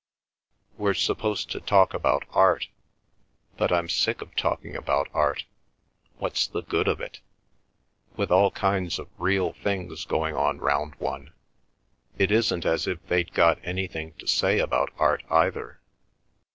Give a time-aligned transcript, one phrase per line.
[0.79, 2.67] We're supposed to talk about art,
[3.55, 7.19] but I'm sick of talking about art—what's the good of it?
[8.15, 11.33] With all kinds of real things going on round one?
[12.17, 15.79] It isn't as if they'd got anything to say about art, either.